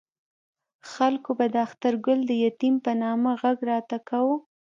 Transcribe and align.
خلکو 0.91 1.31
به 1.37 1.45
د 1.53 1.55
اخترګل 1.67 2.19
د 2.25 2.31
یتیم 2.45 2.75
په 2.85 2.91
نامه 3.01 3.31
غږ 3.41 3.57
راته 3.71 3.97
کاوه. 4.09 4.37